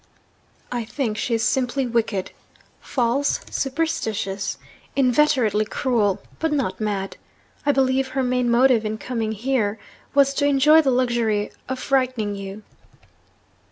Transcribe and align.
'I 0.71 0.85
think 0.85 1.15
she 1.15 1.35
is 1.35 1.43
simply 1.43 1.85
wicked. 1.85 2.31
False, 2.79 3.39
superstitious, 3.51 4.57
inveterately 4.95 5.63
cruel 5.65 6.23
but 6.39 6.51
not 6.51 6.81
mad. 6.81 7.17
I 7.67 7.71
believe 7.71 8.07
her 8.07 8.23
main 8.23 8.49
motive 8.49 8.83
in 8.83 8.97
coming 8.97 9.33
here 9.33 9.77
was 10.15 10.33
to 10.33 10.47
enjoy 10.47 10.81
the 10.81 10.89
luxury 10.89 11.51
of 11.69 11.77
frightening 11.77 12.33
you.' 12.33 12.63